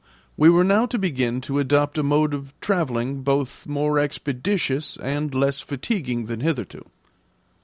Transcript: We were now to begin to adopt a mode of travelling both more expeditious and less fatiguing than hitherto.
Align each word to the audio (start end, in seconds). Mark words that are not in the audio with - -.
We 0.35 0.49
were 0.49 0.63
now 0.63 0.87
to 0.87 0.97
begin 0.97 1.41
to 1.41 1.59
adopt 1.59 1.95
a 1.99 2.01
mode 2.01 2.33
of 2.33 2.59
travelling 2.59 3.21
both 3.21 3.67
more 3.67 3.99
expeditious 3.99 4.97
and 4.97 5.31
less 5.31 5.61
fatiguing 5.61 6.25
than 6.25 6.39
hitherto. 6.39 6.85